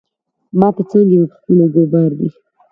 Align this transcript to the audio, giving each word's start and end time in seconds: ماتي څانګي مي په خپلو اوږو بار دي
ماتي 0.59 0.83
څانګي 0.89 1.15
مي 1.19 1.25
په 1.31 1.35
خپلو 1.41 1.61
اوږو 1.63 1.83
بار 1.91 2.11
دي 2.19 2.29